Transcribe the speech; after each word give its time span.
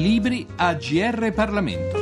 Libri 0.00 0.46
a 0.56 0.72
GR 0.72 1.30
Parlamento. 1.34 1.99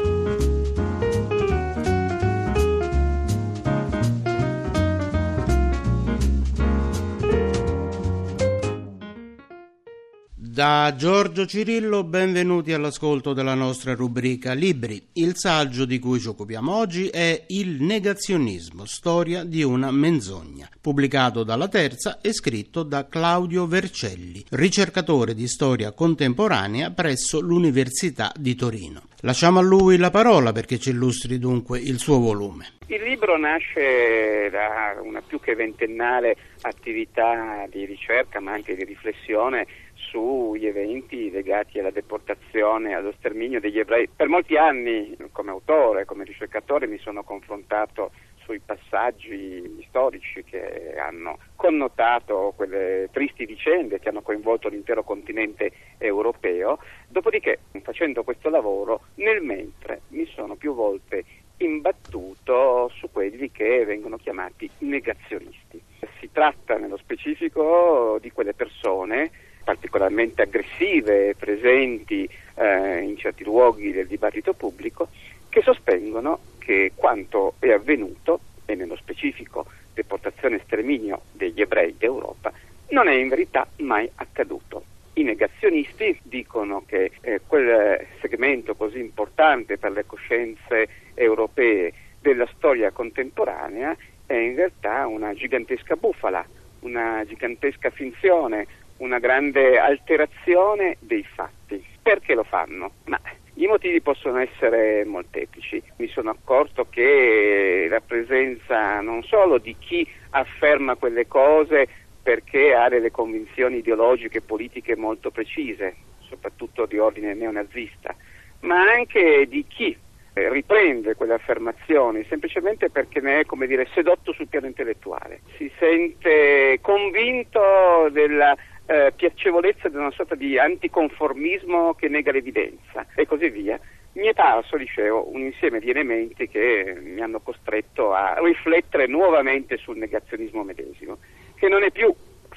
Da 10.58 10.92
Giorgio 10.96 11.46
Cirillo 11.46 12.02
benvenuti 12.02 12.72
all'ascolto 12.72 13.32
della 13.32 13.54
nostra 13.54 13.94
rubrica 13.94 14.54
Libri. 14.54 15.00
Il 15.12 15.36
saggio 15.36 15.84
di 15.84 16.00
cui 16.00 16.18
ci 16.18 16.26
occupiamo 16.26 16.74
oggi 16.74 17.06
è 17.10 17.44
Il 17.46 17.80
negazionismo, 17.80 18.84
storia 18.84 19.44
di 19.44 19.62
una 19.62 19.92
menzogna, 19.92 20.68
pubblicato 20.80 21.44
dalla 21.44 21.68
Terza 21.68 22.18
e 22.20 22.32
scritto 22.32 22.82
da 22.82 23.06
Claudio 23.06 23.68
Vercelli, 23.68 24.44
ricercatore 24.50 25.32
di 25.32 25.46
storia 25.46 25.92
contemporanea 25.92 26.90
presso 26.90 27.38
l'Università 27.38 28.32
di 28.34 28.56
Torino. 28.56 29.02
Lasciamo 29.20 29.60
a 29.60 29.62
lui 29.62 29.96
la 29.96 30.10
parola 30.10 30.50
perché 30.50 30.78
ci 30.78 30.90
illustri 30.90 31.38
dunque 31.38 31.78
il 31.78 31.98
suo 31.98 32.18
volume. 32.18 32.78
Il 32.86 33.02
libro 33.02 33.36
nasce 33.36 34.48
da 34.50 34.98
una 35.02 35.20
più 35.20 35.38
che 35.38 35.54
ventennale 35.54 36.36
attività 36.62 37.66
di 37.70 37.84
ricerca 37.84 38.40
ma 38.40 38.52
anche 38.52 38.74
di 38.74 38.84
riflessione 38.84 39.66
sugli 40.10 40.66
eventi 40.66 41.30
legati 41.30 41.78
alla 41.78 41.90
deportazione, 41.90 42.94
allo 42.94 43.12
sterminio 43.18 43.60
degli 43.60 43.78
ebrei. 43.78 44.08
Per 44.08 44.28
molti 44.28 44.56
anni 44.56 45.16
come 45.32 45.50
autore, 45.50 46.04
come 46.04 46.24
ricercatore 46.24 46.86
mi 46.86 46.98
sono 46.98 47.22
confrontato 47.22 48.10
sui 48.48 48.60
passaggi 48.60 49.84
storici 49.88 50.42
che 50.42 50.94
hanno 50.98 51.38
connotato 51.54 52.54
quelle 52.56 53.10
tristi 53.12 53.44
vicende 53.44 53.98
che 53.98 54.08
hanno 54.08 54.22
coinvolto 54.22 54.68
l'intero 54.68 55.04
continente 55.04 55.70
europeo. 55.98 56.78
Dopodiché, 57.06 57.60
facendo 57.82 58.24
questo 58.24 58.48
lavoro, 58.48 59.02
nel 59.16 59.42
mentre 59.42 60.00
mi 60.08 60.24
sono 60.26 60.56
più 60.56 60.74
volte 60.74 61.24
imbattuto 61.58 62.88
su 62.94 63.10
quelli 63.10 63.50
che 63.50 63.84
vengono 63.84 64.16
chiamati 64.16 64.70
negazionisti. 64.78 65.82
Si 66.18 66.30
tratta 66.32 66.78
nello 66.78 66.96
specifico 66.96 68.18
di 68.20 68.30
quelle 68.30 68.54
persone 68.54 69.30
particolarmente 69.68 70.40
aggressive, 70.40 71.34
presenti 71.38 72.26
eh, 72.54 73.02
in 73.02 73.18
certi 73.18 73.44
luoghi 73.44 73.92
del 73.92 74.06
dibattito 74.06 74.54
pubblico, 74.54 75.08
che 75.50 75.60
sostengono 75.60 76.38
che 76.56 76.92
quanto 76.94 77.52
è 77.58 77.70
avvenuto, 77.72 78.40
e 78.64 78.74
nello 78.74 78.96
specifico 78.96 79.66
deportazione 79.92 80.56
e 80.56 80.62
sterminio 80.64 81.20
degli 81.32 81.60
ebrei 81.60 81.94
d'Europa, 81.98 82.50
non 82.92 83.08
è 83.08 83.12
in 83.12 83.28
verità 83.28 83.68
mai 83.80 84.10
accaduto. 84.14 84.84
I 85.12 85.22
negazionisti 85.22 86.18
dicono 86.22 86.84
che 86.86 87.10
eh, 87.20 87.42
quel 87.46 88.06
segmento 88.22 88.74
così 88.74 89.00
importante 89.00 89.76
per 89.76 89.92
le 89.92 90.06
coscienze 90.06 90.88
europee 91.12 91.92
della 92.22 92.48
storia 92.56 92.90
contemporanea 92.90 93.94
è 94.24 94.32
in 94.32 94.54
realtà 94.54 95.06
una 95.06 95.34
gigantesca 95.34 95.94
bufala, 95.96 96.42
una 96.80 97.22
gigantesca 97.26 97.90
finzione, 97.90 98.66
una 98.98 99.18
grande 99.18 99.78
alterazione 99.78 100.96
dei 101.00 101.24
fatti. 101.24 101.84
Perché 102.02 102.34
lo 102.34 102.44
fanno? 102.44 102.92
Ma 103.04 103.20
i 103.54 103.66
motivi 103.66 104.00
possono 104.00 104.38
essere 104.38 105.04
molteplici. 105.04 105.82
Mi 105.96 106.08
sono 106.08 106.30
accorto 106.30 106.86
che 106.88 107.86
la 107.90 108.00
presenza 108.00 109.00
non 109.00 109.22
solo 109.24 109.58
di 109.58 109.74
chi 109.78 110.08
afferma 110.30 110.94
quelle 110.94 111.26
cose 111.26 111.88
perché 112.22 112.74
ha 112.74 112.88
delle 112.88 113.10
convinzioni 113.10 113.78
ideologiche 113.78 114.38
e 114.38 114.42
politiche 114.42 114.96
molto 114.96 115.30
precise, 115.30 115.96
soprattutto 116.20 116.86
di 116.86 116.98
ordine 116.98 117.34
neonazista, 117.34 118.14
ma 118.60 118.82
anche 118.92 119.46
di 119.48 119.64
chi 119.66 119.96
riprende 120.32 121.14
quelle 121.16 121.34
affermazioni 121.34 122.24
semplicemente 122.28 122.90
perché 122.90 123.20
ne 123.20 123.40
è, 123.40 123.44
come 123.44 123.66
dire, 123.66 123.88
sedotto 123.92 124.32
sul 124.32 124.46
piano 124.46 124.66
intellettuale. 124.66 125.40
Si 125.56 125.70
sente 125.78 126.78
convinto 126.80 128.08
della 128.10 128.56
eh, 128.88 129.12
piacevolezza 129.14 129.90
di 129.90 129.96
una 129.96 130.10
sorta 130.10 130.34
di 130.34 130.58
anticonformismo 130.58 131.92
che 131.92 132.08
nega 132.08 132.32
l'evidenza 132.32 133.06
e 133.14 133.26
così 133.26 133.50
via. 133.50 133.78
Mi 134.12 134.26
è 134.26 134.32
parso, 134.32 134.78
dicevo, 134.78 135.30
un 135.30 135.42
insieme 135.42 135.78
di 135.78 135.90
elementi 135.90 136.48
che 136.48 136.96
mi 137.00 137.20
hanno 137.20 137.40
costretto 137.40 138.14
a 138.14 138.38
riflettere 138.42 139.06
nuovamente 139.06 139.76
sul 139.76 139.98
negazionismo 139.98 140.62
medesimo, 140.62 141.18
che 141.56 141.68
non 141.68 141.82
è 141.82 141.90
più 141.90 142.12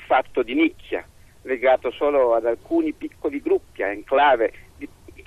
fatto 0.07 0.41
di 0.41 0.55
nicchia, 0.55 1.05
legato 1.43 1.91
solo 1.91 2.33
ad 2.33 2.45
alcuni 2.45 2.93
piccoli 2.93 3.41
gruppi, 3.41 3.83
a 3.83 3.87
enclave 3.91 4.53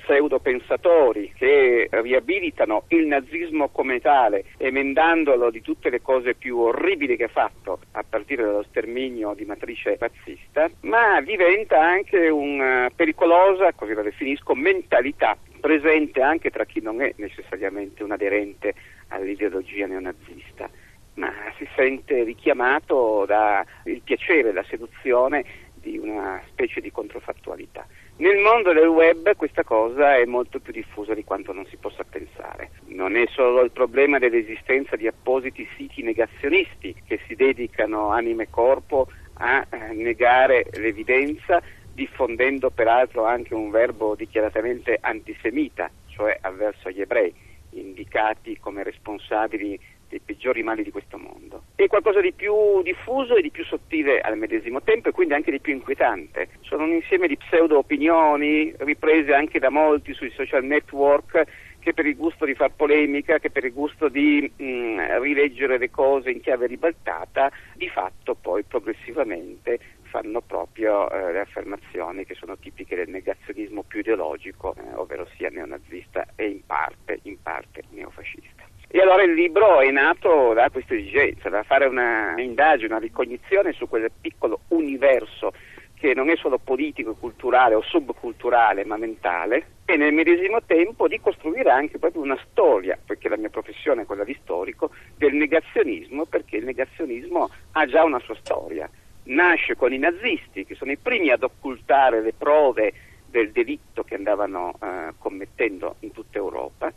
pseudopensatori 0.04 1.32
che 1.34 1.88
riabilitano 1.91 2.84
il 2.88 3.06
nazismo 3.06 3.69
come 3.70 4.00
tale, 4.00 4.44
emendandolo 4.59 5.50
di 5.50 5.62
tutte 5.62 5.91
le 5.91 6.03
cose 6.03 6.34
più 6.34 6.59
orribili 6.59 7.16
che 7.16 7.25
ha 7.25 7.28
fatto, 7.28 7.81
a 7.92 8.04
partire 8.09 8.44
dallo 8.44 8.65
sterminio 8.65 9.34
di 9.34 9.44
matrice 9.44 9.97
razzista, 9.98 10.70
ma 10.81 11.20
diventa 11.22 11.81
anche 11.81 12.28
una 12.28 12.91
pericolosa, 12.94 13.72
così 13.72 13.94
la 13.94 14.03
definisco, 14.03 14.54
mentalità 14.54 15.37
presente 15.60 16.21
anche 16.21 16.50
tra 16.50 16.66
chi 16.66 16.82
non 16.82 17.00
è 17.00 17.15
necessariamente 17.16 18.03
un 18.03 18.12
aderente 18.12 18.75
all'ideologia 19.09 19.86
neonazista 19.86 20.69
ma 21.15 21.32
si 21.56 21.69
sente 21.76 22.25
richiamato 22.25 23.25
dal 23.25 23.65
piacere, 24.03 24.53
la 24.53 24.65
seduzione 24.69 25.44
di 25.75 25.97
una 25.97 26.42
specie 26.48 26.81
di 26.81 26.91
controfattualità. 26.91 27.86
Nel 28.17 28.39
mondo 28.39 28.73
del 28.73 28.87
web 28.87 29.35
questa 29.35 29.65
cosa 29.65 30.15
è 30.15 30.25
molto 30.25 30.61
più 30.61 30.73
diffusa 30.73 31.15
di 31.15 31.25
quanto 31.25 31.53
non 31.53 31.67
si 31.67 31.77
possa 31.77 32.05
pensare. 32.05 32.71
Non 32.87 33.17
è 33.17 33.27
solo 33.27 33.63
il 33.63 33.73
problema 33.73 34.21
dell'esistenza 34.21 34.95
di 34.95 35.09
appositi 35.09 35.69
siti 35.77 36.01
negazionisti 36.03 36.95
che 37.05 37.19
si 37.27 37.35
dedicano 37.35 38.11
anime 38.11 38.45
e 38.45 38.51
corpo 38.51 39.09
a 39.39 39.67
eh, 39.69 39.93
negare 39.95 40.67
l'evidenza, 40.75 41.61
diffondendo 41.93 42.71
peraltro 42.71 43.25
anche 43.25 43.53
un 43.53 43.71
verbo 43.71 44.15
dichiaratamente 44.15 44.97
antisemita, 45.01 45.91
cioè 46.07 46.39
avverso 46.41 46.87
agli 46.87 47.01
ebrei, 47.01 47.35
indicati 47.71 48.59
come 48.61 48.85
responsabili 48.85 49.77
dei 50.15 50.21
peggiori 50.25 50.63
mali 50.63 50.85
di 50.85 50.93
questo 50.93 51.19
mondo. 51.19 51.65
È 51.75 51.87
qualcosa 51.89 52.21
di 52.21 52.33
più 52.33 52.83
diffuso 52.83 53.35
e 53.35 53.43
di 53.43 53.51
più 53.51 53.65
sottile 53.65 54.21
al 54.21 54.39
medesimo 54.39 54.81
tempo 54.81 55.09
e 55.09 55.13
quindi 55.13 55.35
anche 55.35 55.51
di 55.51 55.59
più 55.59 55.73
inquietante. 55.73 56.51
Sono 56.61 56.85
un 56.85 56.93
insieme 56.93 57.27
di 57.27 57.37
pseudo-opinioni 57.37 58.73
riprese 58.79 59.35
anche 59.35 59.59
da 59.59 59.71
molti 59.71 60.15
sui 60.15 60.31
social 60.31 60.65
network 60.65 61.45
che 61.81 61.93
per 61.93 62.07
il 62.07 62.17
gusto 62.17 62.47
di 62.47 62.55
far 62.55 62.71
polemica, 62.71 63.39
che 63.39 63.51
per 63.51 63.65
il 63.65 63.73
gusto 63.73 64.09
di 64.09 64.51
mh, 64.57 65.21
rileggere 65.21 65.77
le 65.77 65.91
cose 65.91 66.31
in 66.31 66.41
chiave 66.41 66.67
ribaltata, 66.67 67.51
di 67.75 67.89
fatto 67.89 68.35
poi 68.35 68.63
progressivamente 68.63 69.79
fanno 70.05 70.41
proprio 70.41 71.11
eh, 71.11 71.33
le 71.33 71.41
affermazioni 71.41 72.25
che 72.25 72.35
sono 72.35 72.57
tipiche 72.57 72.95
del 72.95 73.11
negazionismo 73.11 73.83
più 73.83 73.99
ideologico, 73.99 74.75
eh, 74.77 74.95
ovvero 74.95 75.27
sia 75.37 75.51
neonazista 75.51 76.25
e 76.37 76.47
in 76.47 76.65
parte, 76.65 77.19
in 77.25 77.37
parte 77.43 77.83
neofascista. 77.91 78.65
E 78.94 78.94
allora 79.04 79.22
il 79.22 79.34
libro 79.34 79.81
è 79.81 79.91
nato 79.91 80.54
da 80.54 80.70
questa 80.70 80.94
esigenza, 80.94 81.50
da 81.50 81.62
fare 81.62 81.84
una 81.84 82.34
indagine, 82.38 82.87
una 82.87 82.98
ricognizione 82.98 83.72
su 83.72 83.87
quel 83.87 84.10
piccolo 84.19 84.60
universo 84.69 85.53
che 85.94 86.15
non 86.15 86.31
è 86.31 86.37
solo 86.37 86.59
politico, 86.59 87.15
culturale 87.15 87.75
o 87.75 87.82
subculturale, 87.82 88.84
ma 88.87 88.97
mentale, 88.97 89.66
e 89.84 89.97
nel 89.97 90.15
medesimo 90.15 90.62
tempo 90.65 91.06
di 91.06 91.20
costruire 91.20 91.70
anche 91.70 91.98
proprio 91.98 92.22
una 92.22 92.38
storia, 92.50 92.98
perché 93.03 93.28
la 93.28 93.37
mia 93.37 93.50
professione 93.50 94.03
è 94.03 94.06
quella 94.06 94.24
di 94.24 94.36
storico, 94.42 94.91
del 95.16 95.34
negazionismo, 95.34 96.24
perché 96.24 96.57
il 96.57 96.65
negazionismo 96.65 97.50
ha 97.72 97.86
già 97.86 98.04
una 98.04 98.21
sua 98.21 98.36
storia. 98.36 98.89
Nasce 99.24 99.77
con 99.77 99.92
i 99.92 99.98
nazisti, 99.98 100.65
che 100.65 100.74
sono 100.74 100.92
i 100.92 100.98
primi 100.98 101.30
ad 101.30 101.42
occultare 101.42 102.22
le 102.22 102.33
prove 102.33 102.92
del 103.34 103.50
delitto 103.50 104.03
che 104.03 104.15
andavano 104.15 104.78
eh, 104.80 105.12
commettendo 105.18 105.97
in 106.00 106.12
tutta 106.12 106.39
Europa, 106.39 106.92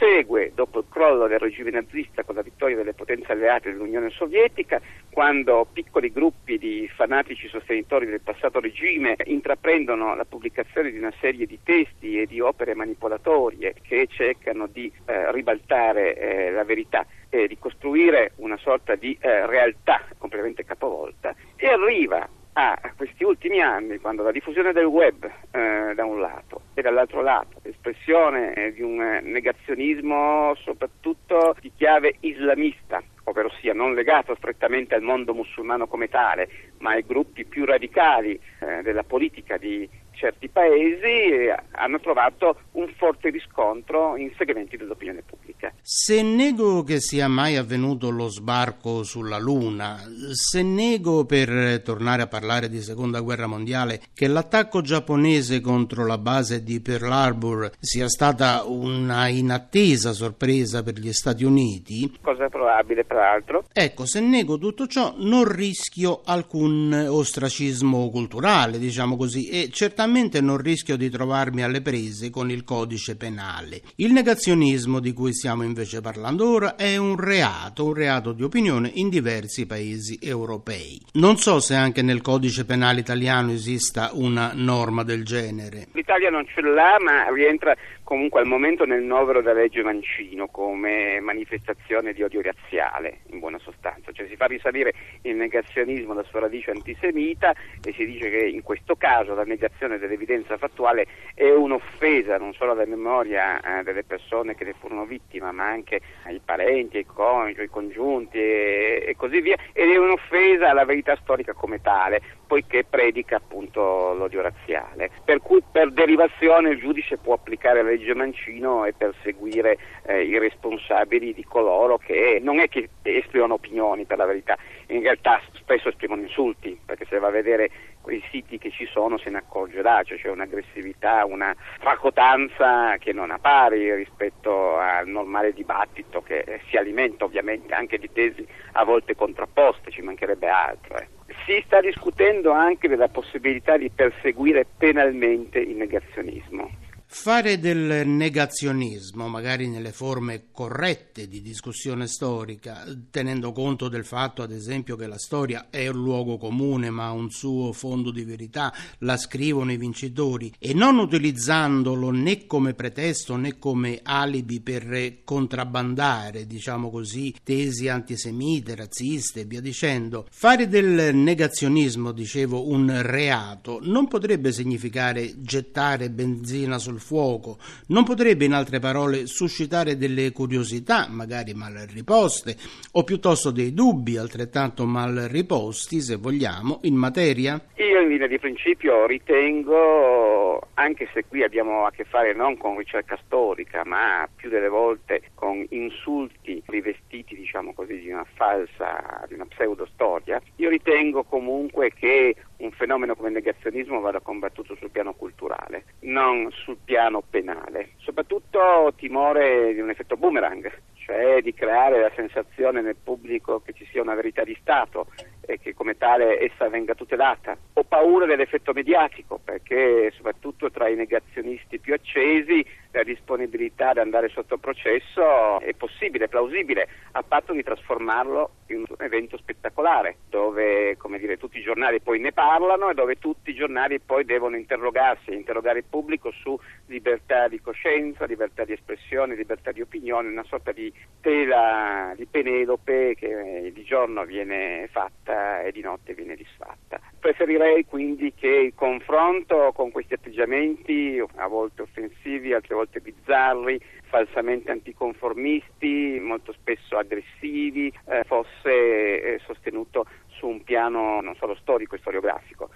prosegue 0.00 0.52
dopo 0.54 0.78
il 0.78 0.86
crollo 0.88 1.26
del 1.26 1.38
regime 1.38 1.70
nazista 1.70 2.24
con 2.24 2.34
la 2.34 2.40
vittoria 2.40 2.74
delle 2.74 2.94
potenze 2.94 3.32
alleate 3.32 3.70
dell'Unione 3.70 4.08
Sovietica, 4.08 4.80
quando 5.10 5.66
piccoli 5.70 6.10
gruppi 6.10 6.56
di 6.56 6.90
fanatici 6.94 7.48
sostenitori 7.48 8.06
del 8.06 8.22
passato 8.22 8.60
regime 8.60 9.16
intraprendono 9.24 10.14
la 10.14 10.24
pubblicazione 10.24 10.90
di 10.90 10.96
una 10.96 11.12
serie 11.20 11.44
di 11.44 11.58
testi 11.62 12.18
e 12.18 12.26
di 12.26 12.40
opere 12.40 12.74
manipolatorie 12.74 13.74
che 13.82 14.08
cercano 14.10 14.66
di 14.66 14.90
eh, 15.04 15.30
ribaltare 15.32 16.16
eh, 16.16 16.50
la 16.50 16.64
verità 16.64 17.04
e 17.28 17.46
di 17.46 17.58
costruire 17.58 18.32
una 18.36 18.56
sorta 18.56 18.94
di 18.94 19.16
eh, 19.20 19.46
realtà 19.46 20.02
completamente 20.16 20.64
capovolta. 20.64 21.34
E 21.56 21.66
arriva 21.68 22.26
a 22.68 22.92
questi 22.96 23.24
ultimi 23.24 23.60
anni, 23.60 23.98
quando 23.98 24.22
la 24.22 24.32
diffusione 24.32 24.72
del 24.72 24.84
web 24.84 25.24
eh, 25.24 25.92
da 25.94 26.04
un 26.04 26.20
lato 26.20 26.62
e 26.74 26.82
dall'altro 26.82 27.22
lato 27.22 27.60
l'espressione 27.62 28.54
eh, 28.54 28.72
di 28.72 28.82
un 28.82 29.00
eh, 29.00 29.20
negazionismo 29.20 30.54
soprattutto 30.56 31.56
di 31.60 31.72
chiave 31.74 32.16
islamista, 32.20 33.02
ovvero 33.24 33.50
sia 33.60 33.72
non 33.72 33.94
legato 33.94 34.34
strettamente 34.34 34.94
al 34.94 35.02
mondo 35.02 35.32
musulmano 35.34 35.86
come 35.86 36.08
tale, 36.08 36.48
ma 36.78 36.90
ai 36.90 37.04
gruppi 37.06 37.44
più 37.44 37.64
radicali 37.64 38.38
eh, 38.60 38.82
della 38.82 39.04
politica 39.04 39.56
di 39.56 39.88
certi 40.12 40.48
paesi 40.48 41.06
eh, 41.06 41.56
hanno 41.72 41.98
trovato 41.98 42.60
un 42.72 42.88
forte 42.96 43.30
riscontro 43.30 44.16
in 44.16 44.30
segmenti 44.36 44.76
dell'opinione 44.76 45.22
pubblica. 45.22 45.72
Se 45.82 46.22
nego 46.22 46.82
che 46.82 47.00
sia 47.00 47.26
mai 47.26 47.56
avvenuto 47.56 48.10
lo 48.10 48.28
sbarco 48.28 49.02
sulla 49.02 49.38
Luna, 49.38 49.98
se 50.32 50.62
nego 50.62 51.24
per 51.24 51.80
tornare 51.82 52.22
a 52.22 52.26
parlare 52.26 52.68
di 52.68 52.82
seconda 52.82 53.20
guerra 53.20 53.46
mondiale 53.46 54.02
che 54.12 54.26
l'attacco 54.26 54.82
giapponese 54.82 55.60
contro 55.60 56.06
la 56.06 56.18
base 56.18 56.62
di 56.62 56.80
Pearl 56.80 57.10
Harbor 57.10 57.72
sia 57.78 58.08
stata 58.08 58.64
una 58.64 59.28
inattesa 59.28 60.12
sorpresa 60.12 60.82
per 60.82 60.98
gli 60.98 61.12
Stati 61.12 61.44
Uniti, 61.44 62.18
cosa 62.20 62.48
probabile 62.48 63.04
peraltro. 63.04 63.64
Ecco, 63.72 64.04
se 64.04 64.20
nego 64.20 64.58
tutto 64.58 64.86
ciò 64.86 65.14
non 65.16 65.44
rischio 65.44 66.20
alcun 66.24 67.06
ostracismo 67.08 68.10
culturale, 68.10 68.78
diciamo 68.78 69.16
così, 69.16 69.48
e 69.48 69.70
certamente 69.72 70.40
non 70.40 70.58
rischio 70.58 70.96
di 70.96 71.08
trovarmi 71.08 71.62
alle 71.62 71.80
prese 71.80 72.30
con 72.30 72.50
il 72.50 72.64
codice 72.64 73.16
penale. 73.16 73.80
Il 73.96 74.12
negazionismo 74.12 75.00
di 75.00 75.12
cui 75.12 75.32
stiamo 75.32 75.64
invece 75.80 76.02
parlando 76.02 76.46
ora 76.46 76.76
è 76.76 76.98
un 76.98 77.16
reato, 77.16 77.86
un 77.86 77.94
reato 77.94 78.32
di 78.32 78.42
opinione 78.42 78.90
in 78.96 79.08
diversi 79.08 79.64
paesi 79.64 80.18
europei. 80.20 81.00
Non 81.14 81.38
so 81.38 81.58
se 81.58 81.74
anche 81.74 82.02
nel 82.02 82.20
codice 82.20 82.66
penale 82.66 83.00
italiano 83.00 83.50
esista 83.50 84.10
una 84.12 84.52
norma 84.54 85.04
del 85.04 85.24
genere. 85.24 85.86
L'Italia 85.92 86.28
non 86.28 86.44
ce 86.46 86.60
l'ha, 86.60 86.98
ma 87.00 87.32
rientra 87.32 87.74
comunque 88.10 88.40
al 88.40 88.46
momento 88.48 88.84
nel 88.84 89.04
novero 89.04 89.40
della 89.40 89.60
legge 89.60 89.84
Mancino 89.84 90.48
come 90.48 91.20
manifestazione 91.20 92.12
di 92.12 92.24
odio 92.24 92.42
razziale, 92.42 93.20
in 93.28 93.38
buona 93.38 93.60
sostanza, 93.60 94.10
cioè 94.10 94.26
si 94.26 94.34
fa 94.34 94.46
risalire 94.46 94.92
il 95.22 95.36
negazionismo 95.36 96.10
alla 96.10 96.24
sua 96.24 96.40
radice 96.40 96.72
antisemita 96.72 97.54
e 97.80 97.92
si 97.92 98.04
dice 98.04 98.28
che 98.28 98.48
in 98.48 98.64
questo 98.64 98.96
caso 98.96 99.32
la 99.34 99.44
negazione 99.44 99.96
dell'evidenza 99.98 100.58
fattuale 100.58 101.06
è 101.34 101.52
un'offesa 101.52 102.36
non 102.36 102.52
solo 102.52 102.72
alla 102.72 102.84
memoria 102.84 103.60
eh, 103.78 103.84
delle 103.84 104.02
persone 104.02 104.56
che 104.56 104.64
ne 104.64 104.74
furono 104.76 105.04
vittime, 105.04 105.52
ma 105.52 105.68
anche 105.68 106.00
ai 106.24 106.40
parenti, 106.44 106.96
ai 106.96 107.06
coniugi, 107.06 107.60
ai 107.60 107.68
congiunti 107.68 108.38
e, 108.38 109.04
e 109.06 109.14
così 109.16 109.40
via, 109.40 109.56
ed 109.72 109.88
è 109.88 109.96
un'offesa 109.96 110.68
alla 110.68 110.84
verità 110.84 111.16
storica 111.22 111.52
come 111.52 111.80
tale, 111.80 112.20
poiché 112.50 112.82
predica 112.82 113.36
appunto 113.36 114.12
l'odio 114.12 114.42
razziale. 114.42 115.08
Per 115.24 115.38
cui 115.40 115.62
per 115.70 115.92
derivazione 115.92 116.70
il 116.70 116.80
giudice 116.80 117.16
può 117.16 117.34
applicare 117.34 117.80
la 117.80 117.90
legge 117.90 118.12
Mancino 118.12 118.84
e 118.84 118.92
perseguire 118.92 119.78
eh, 120.02 120.24
i 120.24 120.36
responsabili 120.36 121.32
di 121.32 121.44
coloro 121.44 121.96
che 121.96 122.40
non 122.42 122.58
è 122.58 122.66
che 122.66 122.88
esprimono 123.02 123.54
opinioni 123.54 124.04
per 124.04 124.18
la 124.18 124.24
verità, 124.24 124.58
in 124.88 125.00
realtà 125.00 125.40
spesso 125.52 125.90
esprimono 125.90 126.22
insulti, 126.22 126.76
perché 126.84 127.06
se 127.08 127.20
va 127.20 127.28
a 127.28 127.30
vedere 127.30 127.70
quei 128.00 128.20
siti 128.32 128.58
che 128.58 128.72
ci 128.72 128.86
sono 128.86 129.16
se 129.16 129.30
ne 129.30 129.38
accorge 129.38 129.80
là, 129.80 130.02
cioè 130.04 130.18
c'è 130.18 130.28
un'aggressività, 130.28 131.24
una 131.24 131.54
tracotanza 131.78 132.96
che 132.98 133.12
non 133.12 133.30
ha 133.30 133.38
pari 133.38 133.94
rispetto 133.94 134.76
al 134.76 135.06
normale 135.06 135.52
dibattito 135.52 136.20
che 136.20 136.62
si 136.68 136.76
alimenta 136.76 137.24
ovviamente 137.26 137.74
anche 137.74 137.96
di 137.96 138.10
tesi 138.10 138.44
a 138.72 138.84
volte 138.84 139.14
contrapposte, 139.14 139.92
ci 139.92 140.02
mancherebbe 140.02 140.48
altro. 140.48 140.96
Eh. 140.96 141.19
Si 141.46 141.62
sta 141.64 141.80
discutendo 141.80 142.50
anche 142.50 142.88
della 142.88 143.08
possibilità 143.08 143.76
di 143.76 143.90
perseguire 143.90 144.66
penalmente 144.76 145.58
il 145.58 145.76
negazionismo. 145.76 146.70
Fare 147.12 147.58
del 147.58 148.06
negazionismo, 148.06 149.26
magari 149.26 149.68
nelle 149.68 149.90
forme 149.90 150.44
corrette 150.52 151.26
di 151.26 151.42
discussione 151.42 152.06
storica, 152.06 152.84
tenendo 153.10 153.50
conto 153.50 153.88
del 153.88 154.04
fatto, 154.04 154.42
ad 154.42 154.52
esempio, 154.52 154.94
che 154.94 155.08
la 155.08 155.18
storia 155.18 155.66
è 155.70 155.88
un 155.88 156.00
luogo 156.00 156.38
comune 156.38 156.88
ma 156.88 157.06
ha 157.06 157.12
un 157.12 157.28
suo 157.30 157.72
fondo 157.72 158.12
di 158.12 158.22
verità, 158.22 158.72
la 158.98 159.16
scrivono 159.16 159.72
i 159.72 159.76
vincitori, 159.76 160.54
e 160.58 160.72
non 160.72 160.98
utilizzandolo 160.98 162.10
né 162.10 162.46
come 162.46 162.74
pretesto 162.74 163.36
né 163.36 163.58
come 163.58 164.00
alibi 164.02 164.60
per 164.60 165.22
contrabbandare, 165.24 166.46
diciamo 166.46 166.90
così, 166.90 167.34
tesi 167.42 167.88
antisemite, 167.88 168.76
razziste 168.76 169.40
e 169.40 169.44
via 169.44 169.60
dicendo. 169.60 170.26
Fare 170.30 170.68
del 170.68 171.14
negazionismo, 171.14 172.12
dicevo, 172.12 172.68
un 172.68 173.02
reato 173.02 173.80
non 173.82 174.06
potrebbe 174.06 174.52
significare 174.52 175.42
gettare 175.42 176.08
benzina 176.08 176.78
sul 176.78 176.98
fuoco. 177.00 177.58
Non 177.88 178.04
potrebbe, 178.04 178.44
in 178.44 178.52
altre 178.52 178.78
parole, 178.78 179.26
suscitare 179.26 179.96
delle 179.96 180.30
curiosità, 180.30 181.08
magari 181.08 181.54
mal 181.54 181.74
riposte, 181.92 182.56
o 182.92 183.02
piuttosto 183.02 183.50
dei 183.50 183.74
dubbi 183.74 184.16
altrettanto 184.16 184.86
mal 184.86 185.26
riposti, 185.28 186.00
se 186.00 186.14
vogliamo, 186.16 186.80
in 186.82 186.94
materia? 186.94 187.60
Io 187.76 187.86
in 187.86 187.89
linea 188.10 188.26
di 188.26 188.38
principio 188.38 189.06
ritengo, 189.06 190.68
anche 190.74 191.08
se 191.12 191.24
qui 191.26 191.42
abbiamo 191.42 191.86
a 191.86 191.90
che 191.90 192.04
fare 192.04 192.34
non 192.34 192.56
con 192.56 192.76
ricerca 192.76 193.18
storica, 193.24 193.84
ma 193.84 194.28
più 194.34 194.50
delle 194.50 194.68
volte 194.68 195.22
con 195.34 195.64
insulti 195.70 196.62
rivestiti, 196.66 197.36
diciamo 197.36 197.72
così, 197.72 197.98
di 198.00 198.10
una 198.10 198.26
falsa, 198.34 199.24
di 199.28 199.34
una 199.34 199.46
pseudostoria, 199.46 200.40
io 200.56 200.68
ritengo 200.68 201.22
comunque 201.22 201.92
che 201.92 202.34
un 202.58 202.70
fenomeno 202.72 203.14
come 203.14 203.28
il 203.28 203.34
negazionismo 203.34 204.00
vada 204.00 204.20
combattuto 204.20 204.74
sul 204.74 204.90
piano 204.90 205.14
culturale, 205.14 205.84
non 206.00 206.50
sul 206.50 206.76
piano 206.84 207.22
penale. 207.28 207.90
Soprattutto 207.98 208.92
timore 208.96 209.72
di 209.72 209.80
un 209.80 209.90
effetto 209.90 210.16
boomerang, 210.16 210.70
cioè 211.10 211.42
di 211.42 211.52
creare 211.52 212.00
la 212.00 212.12
sensazione 212.14 212.80
nel 212.80 212.94
pubblico 212.94 213.60
che 213.60 213.72
ci 213.72 213.84
sia 213.90 214.00
una 214.00 214.14
verità 214.14 214.44
di 214.44 214.56
Stato 214.60 215.08
e 215.40 215.58
che 215.58 215.74
come 215.74 215.96
tale 215.96 216.40
essa 216.40 216.68
venga 216.68 216.94
tutelata. 216.94 217.56
Ho 217.72 217.82
paura 217.82 218.26
dell'effetto 218.26 218.72
mediatico 218.72 219.40
perché 219.42 220.12
soprattutto 220.14 220.70
tra 220.70 220.88
i 220.88 220.94
negazionisti 220.94 221.80
più 221.80 221.94
accesi 221.94 222.64
la 222.92 223.02
disponibilità 223.02 223.90
ad 223.90 223.98
andare 223.98 224.28
sotto 224.28 224.58
processo 224.58 225.58
è 225.60 225.74
possibile, 225.74 226.28
plausibile, 226.28 226.86
a 227.12 227.22
patto 227.24 227.52
di 227.52 227.64
trasformarlo 227.64 228.50
in 228.68 228.76
un 228.78 228.84
evento 229.04 229.36
spettacolare, 229.36 230.16
dove 230.28 230.96
dire, 231.18 231.36
tutti 231.36 231.58
i 231.58 231.62
giornali 231.62 232.00
poi 232.00 232.18
ne 232.18 232.32
parlano 232.32 232.90
e 232.90 232.94
dove 232.94 233.18
tutti 233.18 233.50
i 233.50 233.54
giornali 233.54 234.00
poi 234.00 234.24
devono 234.24 234.56
interrogarsi, 234.56 235.32
interrogare 235.32 235.78
il 235.78 235.84
pubblico 235.88 236.30
su 236.30 236.58
libertà 236.86 237.48
di 237.48 237.60
coscienza, 237.60 238.24
libertà 238.24 238.64
di 238.64 238.72
espressione, 238.72 239.34
libertà 239.34 239.72
di 239.72 239.80
opinione, 239.80 240.28
una 240.28 240.44
sorta 240.44 240.72
di 240.72 240.92
tela 241.20 242.12
di 242.16 242.26
Penelope 242.26 243.14
che 243.14 243.70
di 243.72 243.84
giorno 243.84 244.24
viene 244.24 244.88
fatta 244.90 245.62
e 245.62 245.72
di 245.72 245.80
notte 245.80 246.14
viene 246.14 246.34
disfatta. 246.34 247.00
Preferirei 247.18 247.84
quindi 247.84 248.32
che 248.34 248.48
il 248.48 248.74
confronto 248.74 249.72
con 249.74 249.90
questi 249.90 250.14
atteggiamenti, 250.14 251.22
a 251.36 251.46
volte 251.46 251.82
offensivi, 251.82 252.54
altre 252.54 252.74
volte 252.74 253.00
bizzarri, 253.00 253.80
falsamente 254.10 254.70
anticonformisti, 254.70 256.18
molto 256.20 256.52
spesso 256.52 256.98
aggressivi, 256.98 257.92
eh, 258.06 258.24
fosse 258.26 259.22
eh, 259.34 259.40
sostenuto 259.46 260.04
su 260.26 260.48
un 260.48 260.62
piano 260.64 261.20
non 261.20 261.36
solo 261.36 261.54
storico 261.54 261.94
e 261.94 261.98
storiografico, 261.98 262.70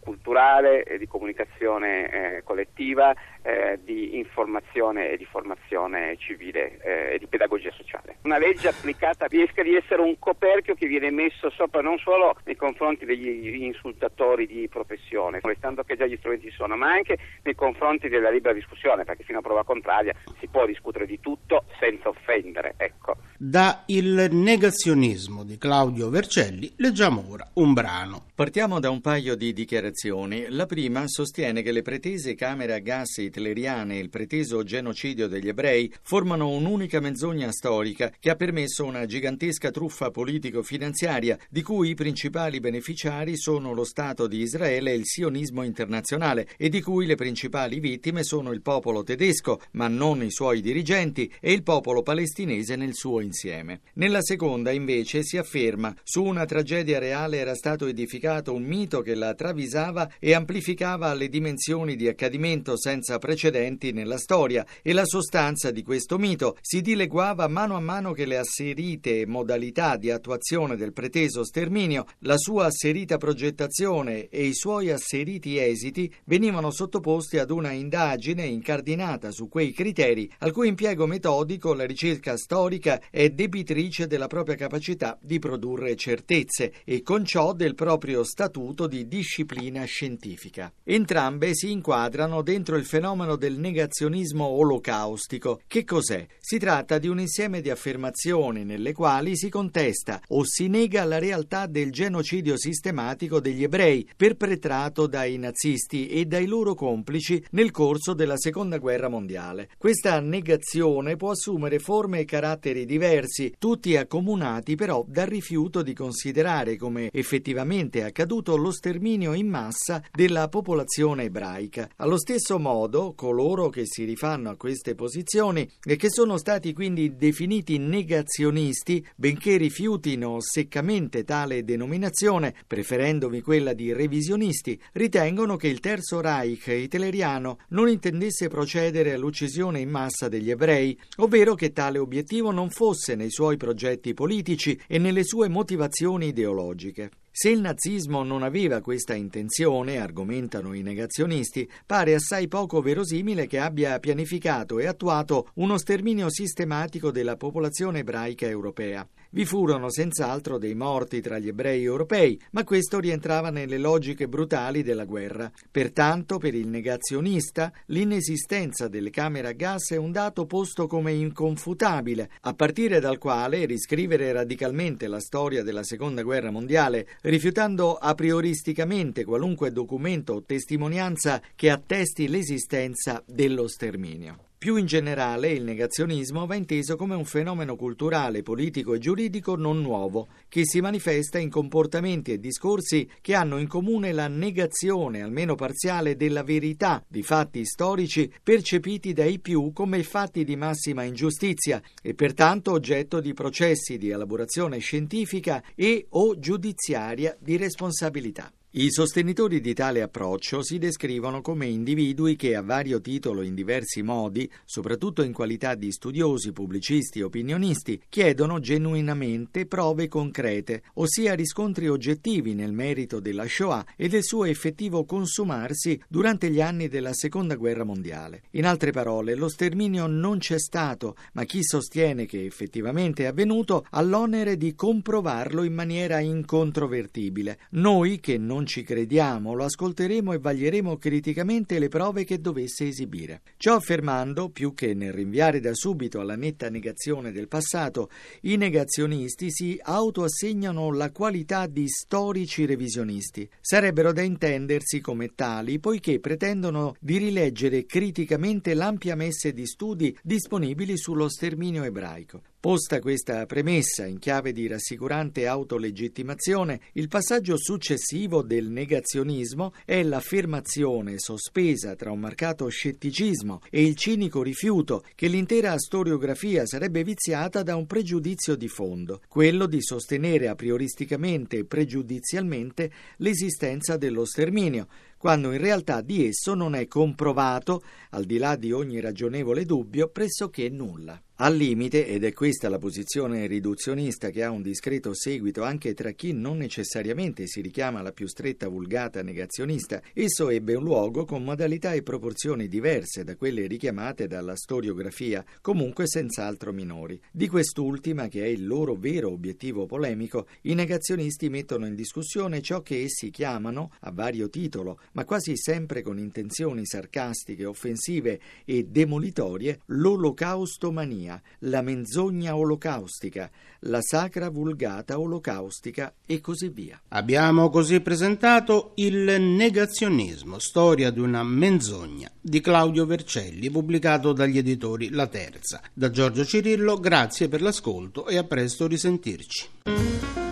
culturale, 0.00 0.84
di 0.98 1.06
comunicazione 1.06 2.10
eh, 2.10 2.42
collettiva, 2.42 3.14
eh, 3.42 3.78
di 3.82 4.18
informazione 4.18 5.10
e 5.10 5.16
di 5.16 5.24
formazione 5.24 6.16
civile 6.18 6.78
eh, 6.82 7.14
e 7.14 7.18
di 7.18 7.26
pedagogia 7.26 7.70
sociale. 7.72 8.16
Una 8.22 8.38
legge 8.38 8.68
applicata 8.68 9.26
riesca 9.26 9.62
di 9.62 9.74
essere 9.74 10.02
un 10.02 10.18
coperchio 10.18 10.74
che 10.74 10.86
viene 10.86 11.10
messo 11.10 11.50
sopra 11.50 11.80
non 11.80 11.98
solo 11.98 12.36
nei 12.44 12.56
confronti 12.56 13.04
degli 13.04 13.62
insultatori 13.62 14.46
di 14.46 14.68
professione, 14.68 15.40
restando 15.42 15.82
che 15.82 15.96
già 15.96 16.06
gli 16.06 16.16
strumenti 16.16 16.50
sono, 16.50 16.76
ma 16.76 16.90
anche 16.90 17.18
nei 17.42 17.54
confronti 17.54 18.08
della 18.08 18.30
libera 18.30 18.54
discussione, 18.54 19.04
perché 19.04 19.24
fino 19.24 19.38
a 19.38 19.42
prova 19.42 19.64
contraria 19.64 20.14
si 20.38 20.48
può 20.48 20.66
discutere 20.66 21.06
di 21.06 21.20
tutto 21.20 21.64
senza 21.78 22.08
offendere. 22.08 22.74
Ecco. 22.76 23.16
Da 23.36 23.84
Il 23.86 24.28
negazionismo 24.30 25.44
di 25.44 25.56
Claudio 25.58 26.10
Vercelli 26.10 26.72
leggiamo 26.76 27.24
ora 27.28 27.48
un 27.54 27.72
brano. 27.72 28.26
Partiamo 28.34 28.78
da 28.78 28.90
un 28.90 29.00
paio 29.00 29.34
di 29.34 29.52
dichiarazioni. 29.58 30.46
La 30.50 30.66
prima 30.66 31.08
sostiene 31.08 31.62
che 31.62 31.72
le 31.72 31.82
pretese 31.82 32.36
camere 32.36 32.74
a 32.74 32.78
gas 32.78 33.16
hitleriane 33.16 33.96
e 33.96 33.98
il 33.98 34.08
preteso 34.08 34.62
genocidio 34.62 35.26
degli 35.26 35.48
ebrei 35.48 35.92
formano 36.02 36.50
un'unica 36.50 37.00
menzogna 37.00 37.50
storica 37.50 38.12
che 38.20 38.30
ha 38.30 38.36
permesso 38.36 38.84
una 38.84 39.04
gigantesca 39.04 39.72
truffa 39.72 40.12
politico-finanziaria 40.12 41.36
di 41.50 41.62
cui 41.62 41.90
i 41.90 41.94
principali 41.94 42.60
beneficiari 42.60 43.36
sono 43.36 43.72
lo 43.72 43.82
Stato 43.82 44.28
di 44.28 44.38
Israele 44.38 44.92
e 44.92 44.94
il 44.94 45.06
sionismo 45.06 45.64
internazionale 45.64 46.48
e 46.56 46.68
di 46.68 46.80
cui 46.80 47.06
le 47.06 47.16
principali 47.16 47.80
vittime 47.80 48.22
sono 48.22 48.52
il 48.52 48.62
popolo 48.62 49.02
tedesco, 49.02 49.60
ma 49.72 49.88
non 49.88 50.22
i 50.22 50.30
suoi 50.30 50.60
dirigenti, 50.60 51.32
e 51.40 51.52
il 51.52 51.64
popolo 51.64 52.02
palestinese 52.02 52.76
nel 52.76 52.94
suo 52.94 53.20
insieme. 53.20 53.80
Nella 53.94 54.22
seconda, 54.22 54.70
invece, 54.70 55.24
si 55.24 55.36
afferma 55.36 55.94
su 56.04 56.22
una 56.22 56.44
tragedia 56.44 56.98
reale 57.00 57.38
era 57.38 57.54
stato 57.54 57.86
edificato 57.86 58.54
un 58.54 58.62
mito 58.62 59.00
che 59.00 59.14
la 59.14 59.34
tradizione 59.34 59.46
ravvisava 59.48 60.10
e 60.18 60.34
amplificava 60.34 61.12
le 61.14 61.28
dimensioni 61.28 61.96
di 61.96 62.08
accadimento 62.08 62.76
senza 62.76 63.18
precedenti 63.18 63.92
nella 63.92 64.18
storia 64.18 64.64
e 64.82 64.92
la 64.92 65.04
sostanza 65.04 65.70
di 65.70 65.82
questo 65.82 66.18
mito 66.18 66.56
si 66.60 66.80
dileguava 66.80 67.48
mano 67.48 67.76
a 67.76 67.80
mano 67.80 68.12
che 68.12 68.26
le 68.26 68.38
asserite 68.38 69.26
modalità 69.26 69.96
di 69.96 70.10
attuazione 70.10 70.76
del 70.76 70.92
preteso 70.92 71.44
sterminio, 71.44 72.06
la 72.20 72.36
sua 72.36 72.66
asserita 72.66 73.16
progettazione 73.16 74.28
e 74.28 74.44
i 74.44 74.54
suoi 74.54 74.90
asseriti 74.90 75.58
esiti 75.58 76.12
venivano 76.24 76.70
sottoposti 76.70 77.38
ad 77.38 77.50
una 77.50 77.72
indagine 77.72 78.44
incardinata 78.44 79.30
su 79.30 79.48
quei 79.48 79.72
criteri 79.72 80.30
al 80.38 80.52
cui 80.52 80.68
impiego 80.68 81.06
metodico 81.06 81.72
la 81.74 81.86
ricerca 81.86 82.36
storica 82.36 83.00
è 83.10 83.30
debitrice 83.30 84.06
della 84.06 84.26
propria 84.26 84.56
capacità 84.56 85.18
di 85.20 85.38
produrre 85.38 85.96
certezze 85.96 86.72
e 86.84 87.02
con 87.02 87.24
ciò 87.24 87.52
del 87.52 87.74
proprio 87.74 88.22
statuto 88.24 88.86
di 88.86 89.06
disciplina 89.06 89.37
scientifica. 89.84 90.72
Entrambe 90.84 91.54
si 91.54 91.70
inquadrano 91.70 92.42
dentro 92.42 92.76
il 92.76 92.84
fenomeno 92.84 93.36
del 93.36 93.58
negazionismo 93.58 94.44
olocaustico. 94.44 95.60
Che 95.66 95.84
cos'è? 95.84 96.26
Si 96.38 96.58
tratta 96.58 96.98
di 96.98 97.08
un 97.08 97.20
insieme 97.20 97.60
di 97.60 97.70
affermazioni 97.70 98.64
nelle 98.64 98.92
quali 98.92 99.36
si 99.36 99.48
contesta 99.48 100.20
o 100.28 100.42
si 100.44 100.68
nega 100.68 101.04
la 101.04 101.18
realtà 101.18 101.66
del 101.66 101.90
genocidio 101.90 102.56
sistematico 102.56 103.40
degli 103.40 103.62
ebrei 103.62 104.08
perpetrato 104.16 105.06
dai 105.06 105.36
nazisti 105.38 106.08
e 106.08 106.24
dai 106.24 106.46
loro 106.46 106.74
complici 106.74 107.44
nel 107.50 107.70
corso 107.70 108.14
della 108.14 108.36
Seconda 108.36 108.78
Guerra 108.78 109.08
Mondiale. 109.08 109.68
Questa 109.76 110.20
negazione 110.20 111.16
può 111.16 111.30
assumere 111.30 111.78
forme 111.78 112.20
e 112.20 112.24
caratteri 112.24 112.84
diversi, 112.84 113.54
tutti 113.58 113.96
accomunati 113.96 114.74
però 114.74 115.04
dal 115.06 115.26
rifiuto 115.26 115.82
di 115.82 115.94
considerare 115.94 116.76
come 116.76 117.10
effettivamente 117.12 118.04
accaduto 118.04 118.56
lo 118.56 118.70
sterminio 118.70 119.27
in 119.32 119.48
massa 119.48 120.02
della 120.12 120.48
popolazione 120.48 121.24
ebraica. 121.24 121.88
Allo 121.96 122.18
stesso 122.18 122.58
modo, 122.58 123.14
coloro 123.14 123.68
che 123.68 123.82
si 123.84 124.04
rifanno 124.04 124.50
a 124.50 124.56
queste 124.56 124.94
posizioni 124.94 125.68
e 125.82 125.96
che 125.96 126.10
sono 126.10 126.36
stati 126.36 126.72
quindi 126.72 127.16
definiti 127.16 127.78
negazionisti, 127.78 129.06
benché 129.16 129.56
rifiutino 129.56 130.38
seccamente 130.40 131.24
tale 131.24 131.64
denominazione, 131.64 132.54
preferendovi 132.66 133.40
quella 133.40 133.72
di 133.72 133.92
revisionisti, 133.92 134.80
ritengono 134.92 135.56
che 135.56 135.68
il 135.68 135.80
Terzo 135.80 136.20
Reich 136.20 136.66
hitleriano 136.68 137.58
non 137.70 137.88
intendesse 137.88 138.48
procedere 138.48 139.12
all'uccisione 139.12 139.80
in 139.80 139.90
massa 139.90 140.28
degli 140.28 140.50
ebrei, 140.50 140.98
ovvero 141.16 141.54
che 141.54 141.72
tale 141.72 141.98
obiettivo 141.98 142.50
non 142.50 142.70
fosse 142.70 143.14
nei 143.14 143.30
suoi 143.30 143.56
progetti 143.56 144.14
politici 144.14 144.78
e 144.86 144.98
nelle 144.98 145.24
sue 145.24 145.48
motivazioni 145.48 146.28
ideologiche. 146.28 147.10
Se 147.40 147.50
il 147.50 147.60
nazismo 147.60 148.24
non 148.24 148.42
aveva 148.42 148.80
questa 148.80 149.14
intenzione, 149.14 150.00
argomentano 150.00 150.74
i 150.74 150.82
negazionisti, 150.82 151.70
pare 151.86 152.14
assai 152.14 152.48
poco 152.48 152.80
verosimile 152.80 153.46
che 153.46 153.60
abbia 153.60 154.00
pianificato 154.00 154.80
e 154.80 154.88
attuato 154.88 155.50
uno 155.54 155.78
sterminio 155.78 156.30
sistematico 156.30 157.12
della 157.12 157.36
popolazione 157.36 158.00
ebraica 158.00 158.48
europea. 158.48 159.06
Vi 159.30 159.44
furono 159.44 159.90
senz'altro 159.90 160.58
dei 160.58 160.74
morti 160.74 161.20
tra 161.20 161.38
gli 161.38 161.48
ebrei 161.48 161.84
europei, 161.84 162.40
ma 162.52 162.64
questo 162.64 162.98
rientrava 162.98 163.50
nelle 163.50 163.76
logiche 163.78 164.26
brutali 164.26 164.82
della 164.82 165.04
guerra. 165.04 165.52
Pertanto, 165.70 166.38
per 166.38 166.54
il 166.54 166.66
negazionista, 166.66 167.70
l'inesistenza 167.86 168.88
delle 168.88 169.10
camere 169.10 169.48
a 169.48 169.52
gas 169.52 169.90
è 169.90 169.96
un 169.96 170.10
dato 170.10 170.46
posto 170.46 170.86
come 170.88 171.12
inconfutabile, 171.12 172.30
a 172.40 172.54
partire 172.54 172.98
dal 172.98 173.18
quale 173.18 173.66
riscrivere 173.66 174.32
radicalmente 174.32 175.06
la 175.06 175.20
storia 175.20 175.62
della 175.62 175.84
Seconda 175.84 176.22
Guerra 176.22 176.50
Mondiale, 176.50 177.06
rifiutando 177.28 177.94
a 177.94 178.14
prioristicamente 178.14 179.24
qualunque 179.24 179.70
documento 179.70 180.32
o 180.34 180.42
testimonianza 180.44 181.42
che 181.54 181.70
attesti 181.70 182.26
l'esistenza 182.26 183.22
dello 183.26 183.68
sterminio. 183.68 184.47
Più 184.58 184.74
in 184.74 184.86
generale, 184.86 185.52
il 185.52 185.62
negazionismo 185.62 186.44
va 186.44 186.56
inteso 186.56 186.96
come 186.96 187.14
un 187.14 187.24
fenomeno 187.24 187.76
culturale, 187.76 188.42
politico 188.42 188.92
e 188.92 188.98
giuridico 188.98 189.54
non 189.54 189.80
nuovo, 189.80 190.26
che 190.48 190.66
si 190.66 190.80
manifesta 190.80 191.38
in 191.38 191.48
comportamenti 191.48 192.32
e 192.32 192.40
discorsi 192.40 193.08
che 193.20 193.36
hanno 193.36 193.58
in 193.58 193.68
comune 193.68 194.10
la 194.10 194.26
negazione, 194.26 195.22
almeno 195.22 195.54
parziale, 195.54 196.16
della 196.16 196.42
verità 196.42 197.00
di 197.06 197.22
fatti 197.22 197.64
storici 197.64 198.32
percepiti 198.42 199.12
dai 199.12 199.38
più 199.38 199.70
come 199.72 200.02
fatti 200.02 200.42
di 200.42 200.56
massima 200.56 201.04
ingiustizia 201.04 201.80
e 202.02 202.14
pertanto 202.14 202.72
oggetto 202.72 203.20
di 203.20 203.34
processi 203.34 203.96
di 203.96 204.10
elaborazione 204.10 204.78
scientifica 204.78 205.62
e 205.76 206.06
o 206.10 206.36
giudiziaria 206.36 207.36
di 207.38 207.56
responsabilità. 207.56 208.52
I 208.80 208.92
sostenitori 208.92 209.60
di 209.60 209.74
tale 209.74 210.02
approccio 210.02 210.62
si 210.62 210.78
descrivono 210.78 211.40
come 211.40 211.66
individui 211.66 212.36
che 212.36 212.54
a 212.54 212.62
vario 212.62 213.00
titolo 213.00 213.42
in 213.42 213.56
diversi 213.56 214.02
modi, 214.02 214.48
soprattutto 214.64 215.22
in 215.22 215.32
qualità 215.32 215.74
di 215.74 215.90
studiosi, 215.90 216.52
pubblicisti 216.52 217.20
opinionisti, 217.20 218.00
chiedono 218.08 218.60
genuinamente 218.60 219.66
prove 219.66 220.06
concrete, 220.06 220.84
ossia 220.94 221.34
riscontri 221.34 221.88
oggettivi 221.88 222.54
nel 222.54 222.70
merito 222.70 223.18
della 223.18 223.48
Shoah 223.48 223.84
e 223.96 224.06
del 224.06 224.22
suo 224.22 224.44
effettivo 224.44 225.04
consumarsi 225.04 226.00
durante 226.06 226.48
gli 226.48 226.60
anni 226.60 226.86
della 226.86 227.14
Seconda 227.14 227.56
Guerra 227.56 227.82
Mondiale. 227.82 228.42
In 228.50 228.64
altre 228.64 228.92
parole, 228.92 229.34
lo 229.34 229.48
sterminio 229.48 230.06
non 230.06 230.38
c'è 230.38 230.60
stato, 230.60 231.16
ma 231.32 231.42
chi 231.42 231.64
sostiene 231.64 232.26
che 232.26 232.44
effettivamente 232.44 233.24
è 233.24 233.26
avvenuto 233.26 233.84
ha 233.90 234.00
l'onere 234.02 234.56
di 234.56 234.76
comprovarlo 234.76 235.64
in 235.64 235.74
maniera 235.74 236.20
incontrovertibile. 236.20 237.58
Noi 237.70 238.20
che 238.20 238.38
non 238.38 238.66
ci 238.68 238.84
crediamo, 238.84 239.54
lo 239.54 239.64
ascolteremo 239.64 240.32
e 240.32 240.38
vaglieremo 240.38 240.96
criticamente 240.98 241.80
le 241.80 241.88
prove 241.88 242.22
che 242.22 242.40
dovesse 242.40 242.86
esibire. 242.86 243.40
Ciò 243.56 243.74
affermando, 243.74 244.50
più 244.50 244.74
che 244.74 244.94
nel 244.94 245.12
rinviare 245.12 245.58
da 245.58 245.74
subito 245.74 246.20
alla 246.20 246.36
netta 246.36 246.68
negazione 246.68 247.32
del 247.32 247.48
passato, 247.48 248.10
i 248.42 248.56
negazionisti 248.56 249.50
si 249.50 249.80
autoassegnano 249.82 250.92
la 250.92 251.10
qualità 251.10 251.66
di 251.66 251.88
storici 251.88 252.66
revisionisti. 252.66 253.48
Sarebbero 253.60 254.12
da 254.12 254.22
intendersi 254.22 255.00
come 255.00 255.34
tali, 255.34 255.80
poiché 255.80 256.20
pretendono 256.20 256.94
di 257.00 257.16
rileggere 257.16 257.86
criticamente 257.86 258.74
l'ampia 258.74 259.16
messe 259.16 259.52
di 259.52 259.66
studi 259.66 260.16
disponibili 260.22 260.96
sullo 260.96 261.28
sterminio 261.28 261.82
ebraico. 261.82 262.42
Posta 262.60 262.98
questa 262.98 263.46
premessa 263.46 264.04
in 264.04 264.18
chiave 264.18 264.50
di 264.50 264.66
rassicurante 264.66 265.46
autolegittimazione, 265.46 266.80
il 266.94 267.06
passaggio 267.06 267.56
successivo 267.56 268.42
del 268.42 268.68
negazionismo 268.68 269.74
è 269.84 270.02
l'affermazione 270.02 271.20
sospesa 271.20 271.94
tra 271.94 272.10
un 272.10 272.18
marcato 272.18 272.66
scetticismo 272.66 273.60
e 273.70 273.84
il 273.84 273.94
cinico 273.94 274.42
rifiuto 274.42 275.04
che 275.14 275.28
l'intera 275.28 275.78
storiografia 275.78 276.66
sarebbe 276.66 277.04
viziata 277.04 277.62
da 277.62 277.76
un 277.76 277.86
pregiudizio 277.86 278.56
di 278.56 278.66
fondo, 278.66 279.20
quello 279.28 279.66
di 279.66 279.80
sostenere 279.80 280.48
a 280.48 280.56
prioristicamente 280.56 281.58
e 281.58 281.64
pregiudizialmente 281.64 282.90
l'esistenza 283.18 283.96
dello 283.96 284.24
sterminio, 284.24 284.88
quando 285.18 285.52
in 285.52 285.58
realtà 285.58 286.00
di 286.00 286.26
esso 286.26 286.54
non 286.54 286.74
è 286.74 286.86
comprovato, 286.86 287.82
al 288.10 288.24
di 288.24 288.38
là 288.38 288.56
di 288.56 288.72
ogni 288.72 289.00
ragionevole 289.00 289.64
dubbio, 289.64 290.08
pressoché 290.08 290.68
nulla. 290.68 291.20
Al 291.40 291.54
limite, 291.54 292.04
ed 292.04 292.24
è 292.24 292.32
questa 292.32 292.68
la 292.68 292.78
posizione 292.78 293.46
riduzionista 293.46 294.30
che 294.30 294.42
ha 294.42 294.50
un 294.50 294.60
discreto 294.60 295.14
seguito 295.14 295.62
anche 295.62 295.94
tra 295.94 296.10
chi 296.10 296.32
non 296.32 296.56
necessariamente 296.56 297.46
si 297.46 297.60
richiama 297.60 298.00
alla 298.00 298.10
più 298.10 298.26
stretta 298.26 298.66
vulgata 298.66 299.22
negazionista, 299.22 300.02
esso 300.14 300.50
ebbe 300.50 300.74
un 300.74 300.82
luogo 300.82 301.24
con 301.24 301.44
modalità 301.44 301.92
e 301.92 302.02
proporzioni 302.02 302.66
diverse 302.66 303.22
da 303.22 303.36
quelle 303.36 303.68
richiamate 303.68 304.26
dalla 304.26 304.56
storiografia, 304.56 305.44
comunque 305.60 306.08
senz'altro 306.08 306.72
minori. 306.72 307.20
Di 307.30 307.46
quest'ultima, 307.46 308.26
che 308.26 308.42
è 308.42 308.48
il 308.48 308.66
loro 308.66 308.96
vero 308.96 309.30
obiettivo 309.30 309.86
polemico, 309.86 310.48
i 310.62 310.74
negazionisti 310.74 311.48
mettono 311.48 311.86
in 311.86 311.94
discussione 311.94 312.60
ciò 312.62 312.82
che 312.82 313.02
essi 313.02 313.30
chiamano, 313.30 313.92
a 314.00 314.10
vario 314.10 314.50
titolo, 314.50 314.98
ma 315.12 315.24
quasi 315.24 315.56
sempre 315.56 316.02
con 316.02 316.18
intenzioni 316.18 316.84
sarcastiche, 316.86 317.64
offensive 317.64 318.40
e 318.64 318.84
demolitorie, 318.84 319.80
l'olocaustomania 319.86 321.40
la 321.60 321.82
menzogna 321.82 322.56
olocaustica, 322.56 323.50
la 323.80 324.00
sacra 324.00 324.48
vulgata 324.50 325.18
olocaustica 325.18 326.14
e 326.26 326.40
così 326.40 326.68
via. 326.68 327.00
Abbiamo 327.08 327.70
così 327.70 328.00
presentato 328.00 328.92
Il 328.96 329.40
negazionismo, 329.40 330.58
storia 330.58 331.10
di 331.10 331.20
una 331.20 331.42
menzogna 331.42 332.30
di 332.40 332.60
Claudio 332.60 333.06
Vercelli, 333.06 333.70
pubblicato 333.70 334.32
dagli 334.32 334.58
editori 334.58 335.10
La 335.10 335.26
Terza. 335.26 335.80
Da 335.92 336.10
Giorgio 336.10 336.44
Cirillo, 336.44 336.98
grazie 336.98 337.48
per 337.48 337.62
l'ascolto 337.62 338.26
e 338.26 338.36
a 338.36 338.44
presto 338.44 338.86
risentirci. 338.86 340.47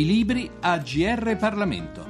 I 0.00 0.06
libri 0.06 0.50
a 0.60 0.78
GR 0.78 1.36
Parlamento. 1.36 2.06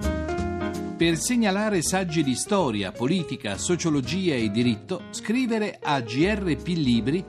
Per 0.96 1.16
segnalare 1.16 1.82
saggi 1.82 2.22
di 2.22 2.36
storia, 2.36 2.92
politica, 2.92 3.58
sociologia 3.58 4.36
e 4.36 4.48
diritto, 4.48 5.06
scrivere 5.10 5.76
a 5.82 6.00
grplibri.it. 6.00 7.28